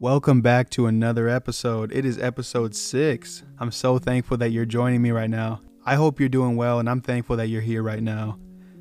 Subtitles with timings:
[0.00, 1.90] Welcome back to another episode.
[1.90, 3.42] It is episode six.
[3.58, 5.60] I'm so thankful that you're joining me right now.
[5.84, 8.38] I hope you're doing well, and I'm thankful that you're here right now.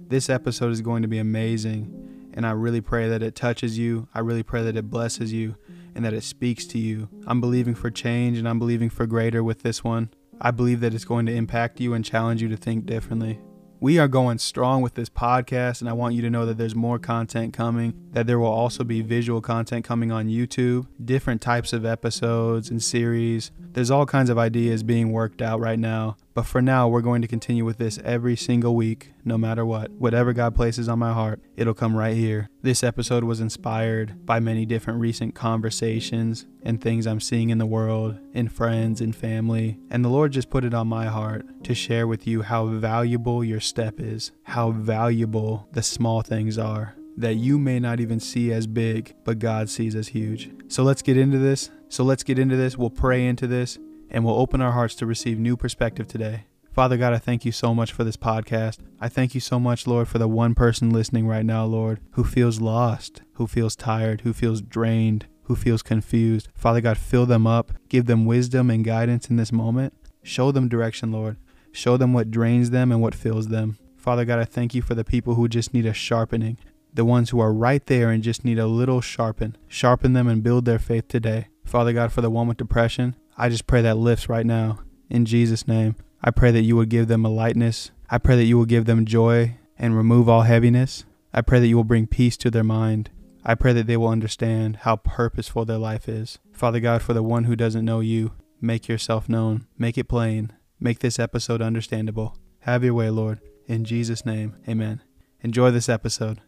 [0.10, 4.08] This episode is going to be amazing, and I really pray that it touches you.
[4.14, 5.56] I really pray that it blesses you
[5.96, 7.10] and that it speaks to you.
[7.26, 10.12] I'm believing for change and I'm believing for greater with this one.
[10.40, 13.40] I believe that it's going to impact you and challenge you to think differently.
[13.80, 16.74] We are going strong with this podcast, and I want you to know that there's
[16.74, 21.74] more content coming, that there will also be visual content coming on YouTube, different types
[21.74, 23.52] of episodes and series.
[23.60, 27.22] There's all kinds of ideas being worked out right now, but for now, we're going
[27.22, 29.92] to continue with this every single week, no matter what.
[29.92, 32.50] Whatever God places on my heart, it'll come right here.
[32.62, 37.66] This episode was inspired by many different recent conversations and things I'm seeing in the
[37.66, 41.76] world, in friends and family, and the Lord just put it on my heart to
[41.76, 47.34] share with you how valuable your step is, how valuable the small things are that
[47.34, 50.52] you may not even see as big, but God sees as huge.
[50.68, 51.72] So let's get into this.
[51.90, 52.78] So let's get into this.
[52.78, 56.46] We'll pray into this and we'll open our hearts to receive new perspective today.
[56.78, 58.78] Father God, I thank you so much for this podcast.
[59.02, 62.24] I thank you so much, Lord, for the one person listening right now, Lord, who
[62.24, 66.50] feels lost, who feels tired, who feels drained, who feels confused.
[66.54, 69.96] Father God, fill them up, give them wisdom and guidance in this moment.
[70.22, 71.38] Show them direction, Lord.
[71.72, 73.80] Show them what drains them and what fills them.
[73.96, 76.60] Father God, I thank you for the people who just need a sharpening,
[76.94, 79.58] the ones who are right there and just need a little sharpen.
[79.68, 81.48] Sharpen them and build their faith today.
[81.66, 84.82] Father God, for the one with depression, I just pray that lifts right now.
[85.10, 87.92] In Jesus' name, I pray that you would give them a lightness.
[88.10, 91.06] I pray that you will give them joy and remove all heaviness.
[91.34, 93.10] I pray that you will bring peace to their mind.
[93.46, 96.40] I pray that they will understand how purposeful their life is.
[96.52, 99.68] Father God, for the one who doesn't know you, make yourself known.
[99.78, 100.52] Make it plain.
[100.80, 102.38] Make this episode understandable.
[102.62, 103.40] Have your way, Lord.
[103.68, 105.02] In Jesus' name, amen.
[105.42, 106.42] Enjoy this episode.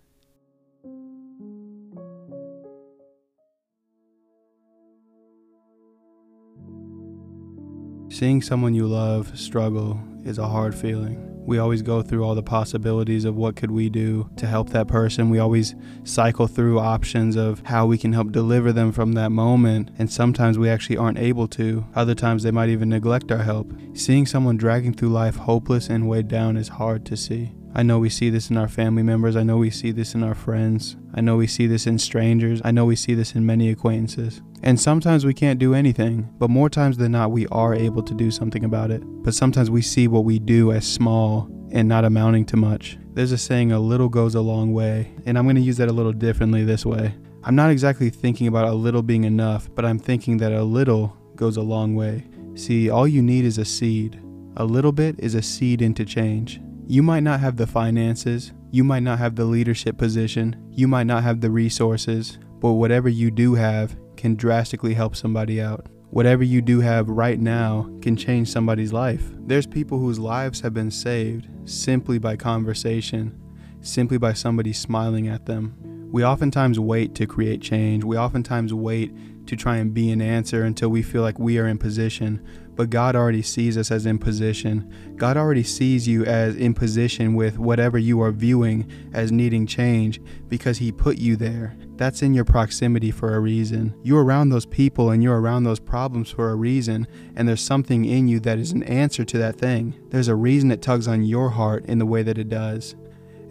[8.09, 11.25] Seeing someone you love struggle is a hard feeling.
[11.45, 14.87] We always go through all the possibilities of what could we do to help that
[14.87, 15.29] person.
[15.29, 19.91] We always cycle through options of how we can help deliver them from that moment,
[19.99, 21.85] and sometimes we actually aren't able to.
[21.95, 23.71] Other times they might even neglect our help.
[23.93, 27.53] Seeing someone dragging through life hopeless and weighed down is hard to see.
[27.75, 29.35] I know we see this in our family members.
[29.35, 30.97] I know we see this in our friends.
[31.13, 32.61] I know we see this in strangers.
[32.63, 34.41] I know we see this in many acquaintances.
[34.63, 38.13] And sometimes we can't do anything, but more times than not, we are able to
[38.13, 39.01] do something about it.
[39.23, 42.97] But sometimes we see what we do as small and not amounting to much.
[43.13, 45.89] There's a saying, a little goes a long way, and I'm going to use that
[45.89, 47.13] a little differently this way.
[47.43, 51.15] I'm not exactly thinking about a little being enough, but I'm thinking that a little
[51.35, 52.25] goes a long way.
[52.55, 54.19] See, all you need is a seed.
[54.57, 56.59] A little bit is a seed into change.
[56.91, 61.05] You might not have the finances, you might not have the leadership position, you might
[61.05, 65.85] not have the resources, but whatever you do have can drastically help somebody out.
[66.09, 69.23] Whatever you do have right now can change somebody's life.
[69.41, 73.39] There's people whose lives have been saved simply by conversation,
[73.81, 75.75] simply by somebody smiling at them.
[76.11, 78.03] We oftentimes wait to create change.
[78.03, 81.67] We oftentimes wait to try and be an answer until we feel like we are
[81.67, 82.43] in position
[82.79, 84.89] but God already sees us as in position.
[85.17, 90.21] God already sees you as in position with whatever you are viewing as needing change
[90.47, 91.75] because He put you there.
[91.97, 93.93] That's in your proximity for a reason.
[94.01, 98.05] You're around those people and you're around those problems for a reason, and there's something
[98.05, 99.99] in you that is an answer to that thing.
[100.07, 102.95] There's a reason it tugs on your heart in the way that it does.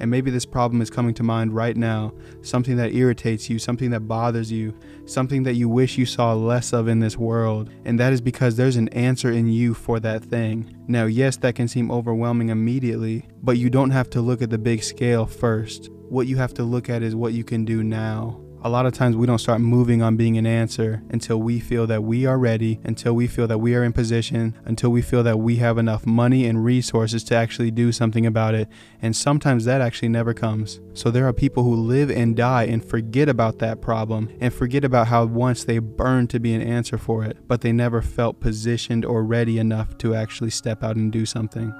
[0.00, 3.90] And maybe this problem is coming to mind right now something that irritates you, something
[3.90, 4.74] that bothers you,
[5.06, 7.70] something that you wish you saw less of in this world.
[7.84, 10.76] And that is because there's an answer in you for that thing.
[10.88, 14.58] Now, yes, that can seem overwhelming immediately, but you don't have to look at the
[14.58, 15.90] big scale first.
[16.08, 18.92] What you have to look at is what you can do now a lot of
[18.92, 22.38] times we don't start moving on being an answer until we feel that we are
[22.38, 25.78] ready, until we feel that we are in position, until we feel that we have
[25.78, 28.68] enough money and resources to actually do something about it.
[29.00, 30.80] And sometimes that actually never comes.
[30.92, 34.84] So there are people who live and die and forget about that problem and forget
[34.84, 38.40] about how once they burned to be an answer for it, but they never felt
[38.40, 41.72] positioned or ready enough to actually step out and do something.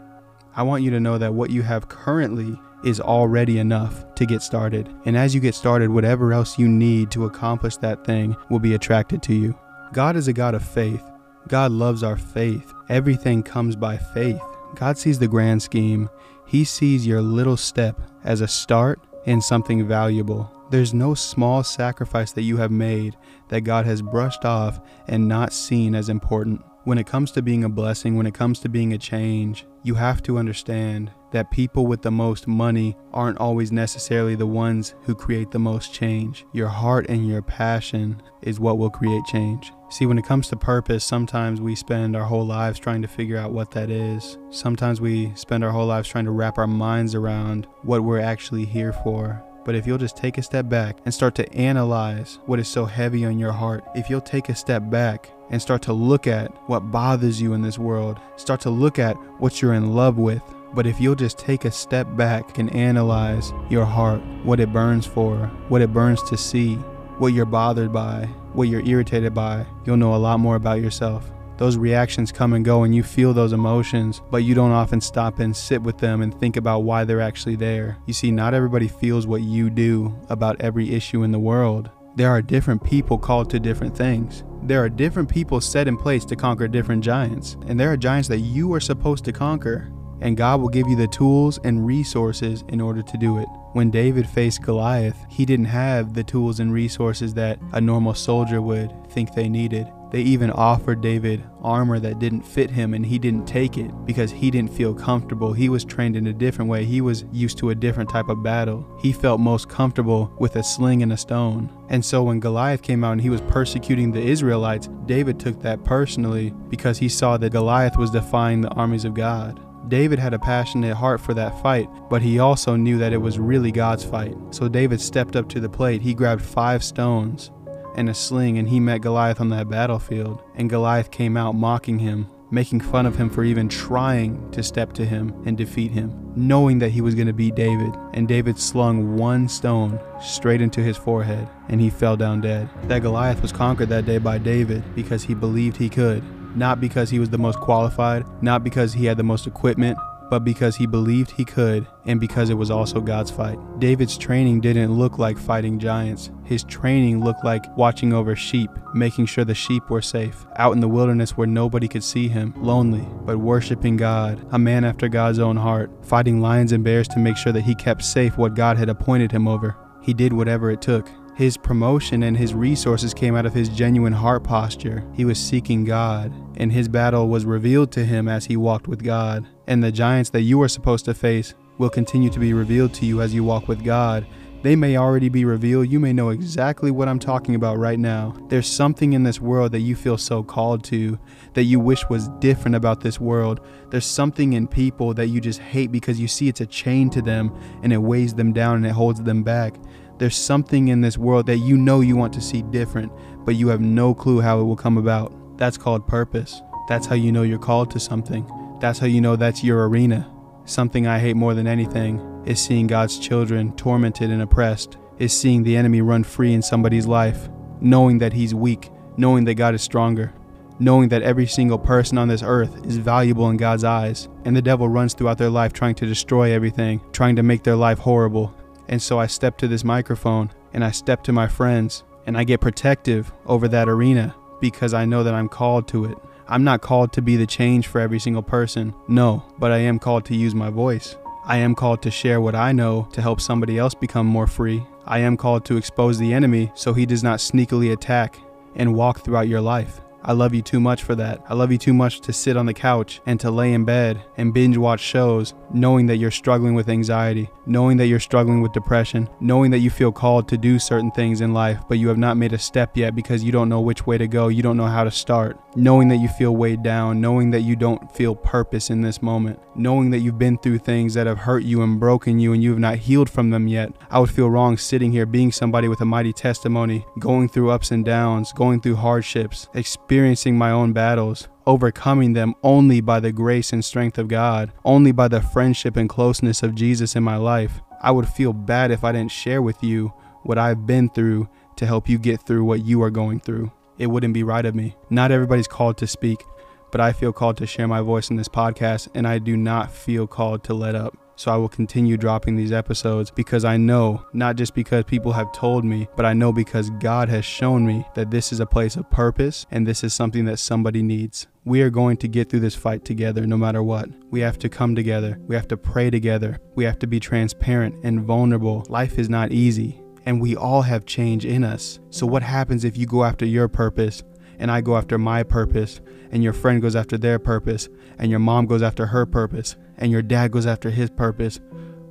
[0.55, 4.43] I want you to know that what you have currently is already enough to get
[4.43, 4.89] started.
[5.05, 8.75] And as you get started, whatever else you need to accomplish that thing will be
[8.75, 9.59] attracted to you.
[9.93, 11.03] God is a God of faith.
[11.49, 12.73] God loves our faith.
[12.89, 14.41] Everything comes by faith.
[14.75, 16.11] God sees the grand scheme.
[16.47, 20.51] He sees your little step as a start in something valuable.
[20.71, 23.17] There's no small sacrifice that you have made
[23.49, 26.63] that God has brushed off and not seen as important.
[26.85, 29.95] When it comes to being a blessing, when it comes to being a change, you
[29.95, 35.15] have to understand that people with the most money aren't always necessarily the ones who
[35.15, 36.47] create the most change.
[36.53, 39.73] Your heart and your passion is what will create change.
[39.91, 43.39] See, when it comes to purpose, sometimes we spend our whole lives trying to figure
[43.39, 44.39] out what that is.
[44.51, 48.65] Sometimes we spend our whole lives trying to wrap our minds around what we're actually
[48.65, 49.43] here for.
[49.65, 52.87] But if you'll just take a step back and start to analyze what is so
[52.87, 56.51] heavy on your heart, if you'll take a step back and start to look at
[56.69, 60.43] what bothers you in this world, start to look at what you're in love with,
[60.75, 65.07] but if you'll just take a step back and analyze your heart, what it burns
[65.07, 66.77] for, what it burns to see,
[67.19, 71.31] what you're bothered by, what you're irritated by, you'll know a lot more about yourself.
[71.57, 75.41] Those reactions come and go, and you feel those emotions, but you don't often stop
[75.41, 77.99] and sit with them and think about why they're actually there.
[78.07, 81.91] You see, not everybody feels what you do about every issue in the world.
[82.15, 84.45] There are different people called to different things.
[84.63, 88.29] There are different people set in place to conquer different giants, and there are giants
[88.29, 92.65] that you are supposed to conquer and God will give you the tools and resources
[92.69, 93.49] in order to do it.
[93.73, 98.63] When David faced Goliath, he didn't have the tools and resources that a normal soldier
[98.63, 99.87] would think they needed.
[100.11, 104.31] They even offered David armor that didn't fit him and he didn't take it because
[104.31, 105.53] he didn't feel comfortable.
[105.53, 106.87] He was trained in a different way.
[106.87, 108.87] He was used to a different type of battle.
[109.01, 111.71] He felt most comfortable with a sling and a stone.
[111.91, 115.85] And so when Goliath came out and he was persecuting the Israelites, David took that
[115.85, 119.61] personally because he saw that Goliath was defying the armies of God.
[119.87, 123.39] David had a passionate heart for that fight, but he also knew that it was
[123.39, 124.35] really God's fight.
[124.51, 126.03] So David stepped up to the plate.
[126.03, 127.51] He grabbed five stones
[127.95, 130.43] and a sling and he met Goliath on that battlefield.
[130.55, 134.93] And Goliath came out mocking him, making fun of him for even trying to step
[134.95, 137.95] to him and defeat him, knowing that he was going to beat David.
[138.15, 142.69] And David slung one stone straight into his forehead and he fell down dead.
[142.85, 146.23] That Goliath was conquered that day by David because he believed he could
[146.57, 149.99] not because he was the most qualified, not because he had the most equipment,
[150.31, 153.59] but because he believed he could and because it was also God's fight.
[153.79, 156.31] David's training didn't look like fighting giants.
[156.45, 160.81] His training looked like watching over sheep, making sure the sheep were safe, out in
[160.81, 165.39] the wilderness where nobody could see him, lonely, but worshiping God, a man after God's
[165.39, 168.77] own heart, fighting lions and bears to make sure that he kept safe what God
[168.77, 169.77] had appointed him over.
[170.03, 171.09] He did whatever it took.
[171.39, 175.05] His promotion and his resources came out of his genuine heart posture.
[175.15, 179.05] He was seeking God, and his battle was revealed to him as he walked with
[179.05, 179.47] God.
[179.69, 183.07] And the giants that you are supposed to face will continue to be revealed to
[183.07, 184.27] you as you walk with God.
[184.63, 185.89] They may already be revealed.
[185.89, 188.35] You may know exactly what I'm talking about right now.
[188.49, 191.21] There's something in this world that you feel so called to,
[191.55, 193.61] that you wish was different about this world.
[193.91, 197.23] There's something in people that you just hate because you see it's a chain to
[197.23, 199.77] them and it weighs them down and it holds them back.
[200.19, 203.13] There's something in this world that you know you want to see different,
[203.45, 205.33] but you have no clue how it will come about.
[205.57, 206.61] That's called purpose.
[206.89, 208.51] That's how you know you're called to something.
[208.81, 210.29] That's how you know that's your arena.
[210.65, 215.63] Something I hate more than anything is seeing God's children tormented and oppressed, is seeing
[215.63, 217.49] the enemy run free in somebody's life,
[217.81, 220.33] knowing that he's weak, knowing that God is stronger,
[220.81, 224.63] knowing that every single person on this earth is valuable in God's eyes, and the
[224.63, 228.55] devil runs throughout their life trying to destroy everything, trying to make their life horrible,
[228.89, 232.45] and so I step to this microphone and I step to my friends and I
[232.45, 236.19] get protective over that arena because I know that I'm called to it.
[236.49, 239.99] I'm not called to be the change for every single person, no, but I am
[239.99, 241.17] called to use my voice.
[241.45, 244.85] I am called to share what I know to help somebody else become more free.
[245.07, 248.39] I am called to expose the enemy so he does not sneakily attack
[248.75, 250.01] and walk throughout your life.
[250.23, 251.43] I love you too much for that.
[251.49, 254.23] I love you too much to sit on the couch and to lay in bed
[254.37, 258.73] and binge watch shows knowing that you're struggling with anxiety, knowing that you're struggling with
[258.73, 262.19] depression, knowing that you feel called to do certain things in life, but you have
[262.19, 264.77] not made a step yet because you don't know which way to go, you don't
[264.77, 268.35] know how to start, knowing that you feel weighed down, knowing that you don't feel
[268.35, 272.01] purpose in this moment, knowing that you've been through things that have hurt you and
[272.01, 273.93] broken you and you have not healed from them yet.
[274.11, 277.91] I would feel wrong sitting here being somebody with a mighty testimony, going through ups
[277.91, 279.69] and downs, going through hardships,
[280.09, 285.13] experiencing my own battles overcoming them only by the grace and strength of God, only
[285.13, 287.83] by the friendship and closeness of Jesus in my life.
[288.01, 291.47] I would feel bad if I didn't share with you what I've been through
[291.77, 293.71] to help you get through what you are going through.
[293.99, 294.97] It wouldn't be right of me.
[295.11, 296.43] Not everybody's called to speak,
[296.91, 299.93] but I feel called to share my voice in this podcast, and I do not
[299.93, 301.28] feel called to let up.
[301.39, 305.53] So I will continue dropping these episodes because I know, not just because people have
[305.53, 308.97] told me, but I know because God has shown me that this is a place
[308.97, 311.47] of purpose and this is something that somebody needs.
[311.65, 314.09] We are going to get through this fight together no matter what.
[314.33, 315.39] We have to come together.
[315.47, 316.59] We have to pray together.
[316.75, 318.85] We have to be transparent and vulnerable.
[318.89, 322.01] Life is not easy, and we all have change in us.
[322.11, 324.25] So, what happens if you go after your purpose
[324.59, 326.01] and I go after my purpose,
[326.33, 330.11] and your friend goes after their purpose, and your mom goes after her purpose, and
[330.11, 331.61] your dad goes after his purpose,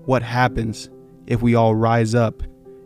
[0.05, 0.89] what happens
[1.25, 2.43] if we all rise up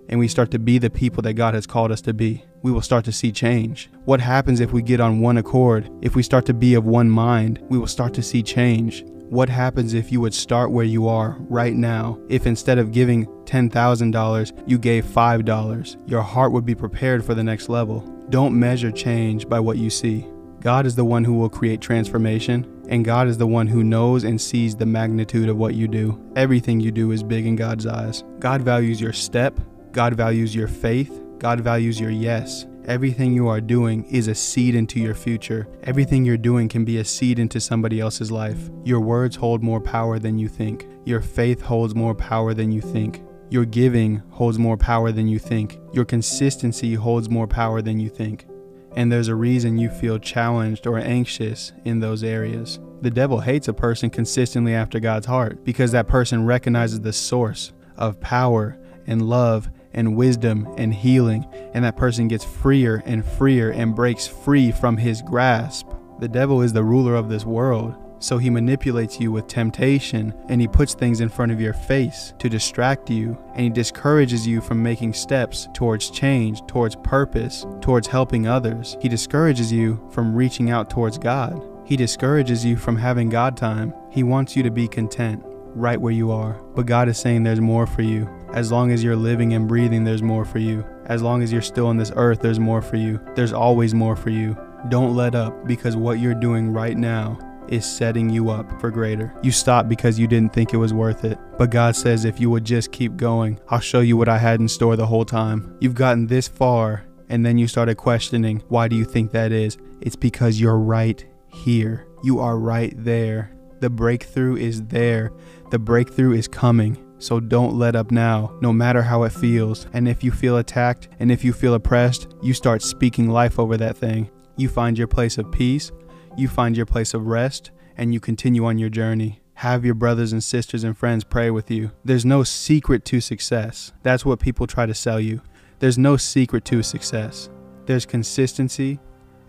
[0.10, 2.44] and we start to be the people that God has called us to be?
[2.64, 3.90] We will start to see change.
[4.06, 5.90] What happens if we get on one accord?
[6.02, 9.04] If we start to be of one mind, we will start to see change.
[9.30, 12.20] What happens if you would start where you are right now?
[12.28, 17.44] If instead of giving $10,000, you gave $5, your heart would be prepared for the
[17.44, 18.02] next level.
[18.30, 20.28] Don't measure change by what you see.
[20.60, 24.26] God is the one who will create transformation, and God is the one who knows
[24.26, 26.22] and sees the magnitude of what you do.
[26.36, 28.26] Everything you do is big in God's eyes.
[28.40, 29.60] God values your step,
[29.94, 32.68] God values your faith, God values your yes.
[32.86, 35.68] Everything you are doing is a seed into your future.
[35.84, 38.70] Everything you're doing can be a seed into somebody else's life.
[38.84, 40.88] Your words hold more power than you think.
[41.06, 43.24] Your faith holds more power than you think.
[43.50, 45.80] Your giving holds more power than you think.
[45.94, 48.48] Your consistency holds more power than you think.
[48.96, 52.80] And there's a reason you feel challenged or anxious in those areas.
[53.02, 57.74] The devil hates a person consistently after God's heart because that person recognizes the source
[57.98, 63.72] of power and love and wisdom and healing, and that person gets freer and freer
[63.72, 65.88] and breaks free from his grasp.
[66.20, 70.62] The devil is the ruler of this world, so he manipulates you with temptation and
[70.62, 74.62] he puts things in front of your face to distract you and he discourages you
[74.62, 78.96] from making steps towards change, towards purpose, towards helping others.
[79.02, 81.62] He discourages you from reaching out towards God.
[81.86, 83.94] He discourages you from having God time.
[84.12, 86.54] He wants you to be content right where you are.
[86.76, 88.30] But God is saying there's more for you.
[88.54, 90.86] As long as you're living and breathing, there's more for you.
[91.06, 93.20] As long as you're still on this earth, there's more for you.
[93.36, 94.56] There's always more for you.
[94.90, 97.38] Don't let up because what you're doing right now
[97.72, 99.34] is setting you up for greater.
[99.42, 101.40] You stopped because you didn't think it was worth it.
[101.58, 104.60] But God says if you would just keep going, I'll show you what I had
[104.60, 105.78] in store the whole time.
[105.80, 109.78] You've gotten this far and then you started questioning, why do you think that is?
[110.02, 112.06] It's because you're right here.
[112.24, 113.56] You are right there.
[113.80, 115.32] The breakthrough is there.
[115.70, 117.04] The breakthrough is coming.
[117.20, 119.88] So don't let up now, no matter how it feels.
[119.94, 123.78] And if you feel attacked and if you feel oppressed, you start speaking life over
[123.78, 124.30] that thing.
[124.58, 125.92] You find your place of peace,
[126.38, 129.42] you find your place of rest, and you continue on your journey.
[129.56, 131.92] Have your brothers and sisters and friends pray with you.
[132.04, 133.92] There's no secret to success.
[134.02, 135.42] That's what people try to sell you.
[135.80, 137.50] There's no secret to success.
[137.86, 139.00] There's consistency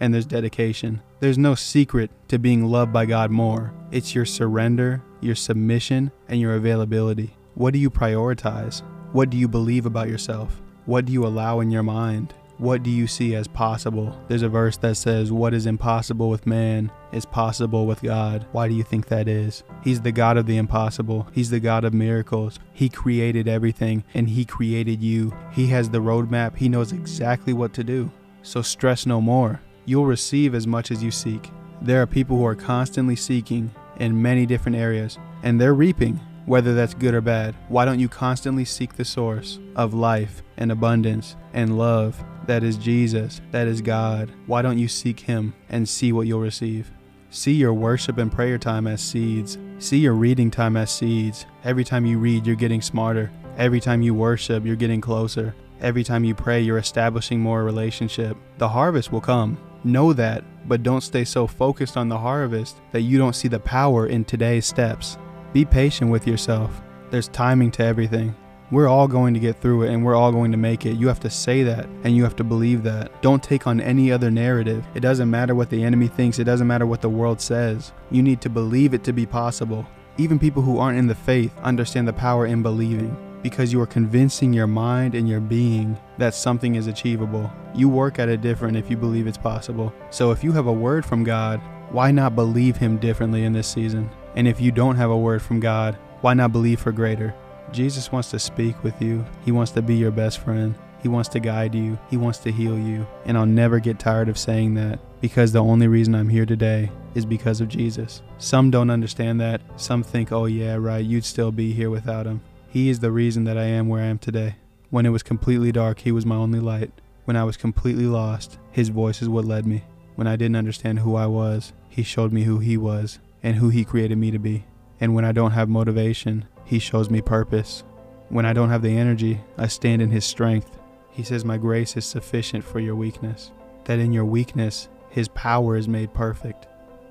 [0.00, 1.00] and there's dedication.
[1.20, 3.72] There's no secret to being loved by God more.
[3.90, 7.36] It's your surrender, your submission, and your availability.
[7.54, 8.82] What do you prioritize?
[9.12, 10.60] What do you believe about yourself?
[10.86, 12.34] What do you allow in your mind?
[12.58, 14.16] What do you see as possible?
[14.28, 18.46] There's a verse that says, What is impossible with man is possible with God.
[18.52, 19.64] Why do you think that is?
[19.82, 21.26] He's the God of the impossible.
[21.32, 22.58] He's the God of miracles.
[22.72, 25.32] He created everything and He created you.
[25.52, 26.56] He has the roadmap.
[26.56, 28.10] He knows exactly what to do.
[28.42, 29.60] So stress no more.
[29.84, 31.50] You'll receive as much as you seek.
[31.80, 36.74] There are people who are constantly seeking in many different areas, and they're reaping, whether
[36.74, 37.54] that's good or bad.
[37.68, 42.76] Why don't you constantly seek the source of life and abundance and love that is
[42.76, 44.30] Jesus, that is God?
[44.46, 46.90] Why don't you seek Him and see what you'll receive?
[47.30, 49.56] See your worship and prayer time as seeds.
[49.78, 51.46] See your reading time as seeds.
[51.64, 53.30] Every time you read, you're getting smarter.
[53.56, 55.54] Every time you worship, you're getting closer.
[55.80, 58.36] Every time you pray, you're establishing more relationship.
[58.58, 59.58] The harvest will come.
[59.82, 63.58] Know that, but don't stay so focused on the harvest that you don't see the
[63.58, 65.18] power in today's steps.
[65.52, 66.82] Be patient with yourself.
[67.10, 68.34] There's timing to everything.
[68.72, 70.96] We're all going to get through it and we're all going to make it.
[70.96, 73.20] You have to say that and you have to believe that.
[73.20, 74.82] Don't take on any other narrative.
[74.94, 77.92] It doesn't matter what the enemy thinks, it doesn't matter what the world says.
[78.10, 79.86] You need to believe it to be possible.
[80.16, 83.86] Even people who aren't in the faith understand the power in believing because you are
[83.86, 87.52] convincing your mind and your being that something is achievable.
[87.74, 89.92] You work at it different if you believe it's possible.
[90.08, 91.60] So if you have a word from God,
[91.90, 94.08] why not believe Him differently in this season?
[94.34, 97.34] And if you don't have a word from God, why not believe for greater?
[97.70, 100.74] Jesus wants to speak with you, He wants to be your best friend.
[101.02, 101.98] He wants to guide you.
[102.10, 103.06] He wants to heal you.
[103.24, 106.92] And I'll never get tired of saying that because the only reason I'm here today
[107.16, 108.22] is because of Jesus.
[108.38, 109.62] Some don't understand that.
[109.76, 112.40] Some think, oh, yeah, right, you'd still be here without him.
[112.68, 114.54] He is the reason that I am where I am today.
[114.90, 116.92] When it was completely dark, He was my only light.
[117.24, 119.84] When I was completely lost, His voice is what led me.
[120.14, 123.70] When I didn't understand who I was, He showed me who He was and who
[123.70, 124.64] He created me to be.
[125.02, 127.82] And when I don't have motivation, He shows me purpose.
[128.28, 130.78] When I don't have the energy, I stand in His strength.
[131.10, 133.50] He says, My grace is sufficient for your weakness.
[133.86, 136.68] That in your weakness, His power is made perfect.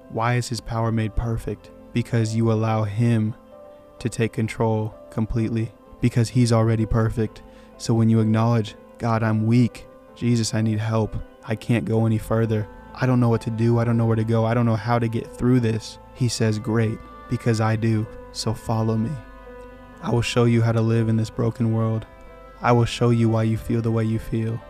[0.08, 1.70] Why is His power made perfect?
[1.92, 3.36] Because you allow Him
[4.00, 7.44] to take control completely because He's already perfect.
[7.78, 12.18] So when you acknowledge, God, I'm weak, Jesus, I need help, I can't go any
[12.18, 13.80] further, I don't know what to do.
[13.80, 14.46] I don't know where to go.
[14.46, 15.98] I don't know how to get through this.
[16.14, 16.98] He says, Great,
[17.32, 18.06] because I do.
[18.34, 19.10] So follow me.
[20.04, 22.06] I will show you how to live in this broken world.
[22.62, 24.62] I will show you why you feel the way you feel.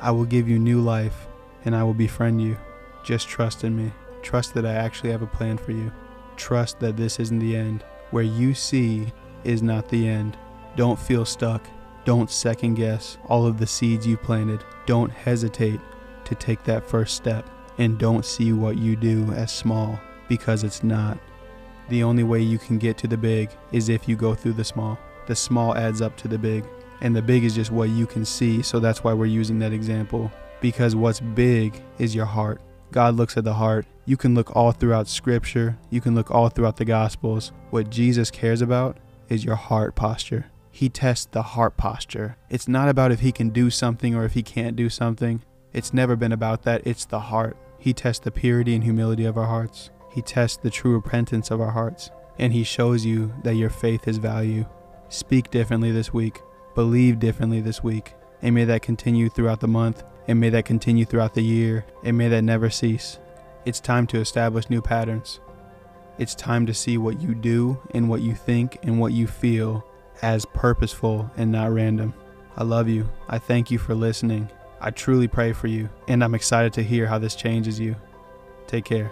[0.00, 1.28] I will give you new life
[1.64, 2.56] and I will befriend you.
[3.04, 3.92] Just trust in me.
[4.22, 5.92] Trust that I actually have a plan for you.
[6.36, 7.84] Trust that this isn't the end.
[8.10, 9.12] Where you see
[9.44, 10.36] is not the end.
[10.76, 11.66] Don't feel stuck.
[12.04, 14.64] Don't second guess all of the seeds you planted.
[14.86, 15.80] Don't hesitate
[16.24, 17.48] to take that first step.
[17.78, 21.18] And don't see what you do as small because it's not.
[21.88, 24.64] The only way you can get to the big is if you go through the
[24.64, 24.98] small.
[25.26, 26.64] The small adds up to the big,
[27.00, 29.72] and the big is just what you can see, so that's why we're using that
[29.72, 30.30] example.
[30.60, 32.60] Because what's big is your heart.
[32.90, 33.86] God looks at the heart.
[34.06, 37.52] You can look all throughout Scripture, you can look all throughout the Gospels.
[37.70, 40.46] What Jesus cares about is your heart posture.
[40.70, 42.36] He tests the heart posture.
[42.48, 45.42] It's not about if he can do something or if he can't do something.
[45.72, 46.86] It's never been about that.
[46.86, 47.56] It's the heart.
[47.78, 49.90] He tests the purity and humility of our hearts.
[50.10, 54.04] He tests the true repentance of our hearts, and He shows you that your faith
[54.04, 54.66] has value.
[55.08, 56.40] Speak differently this week,
[56.74, 61.04] believe differently this week, and may that continue throughout the month, and may that continue
[61.04, 63.18] throughout the year, and may that never cease.
[63.64, 65.40] It's time to establish new patterns.
[66.18, 69.84] It's time to see what you do and what you think and what you feel
[70.22, 72.14] as purposeful and not random.
[72.56, 73.08] I love you.
[73.28, 74.50] I thank you for listening.
[74.80, 77.96] I truly pray for you, and I'm excited to hear how this changes you.
[78.66, 79.10] Take care.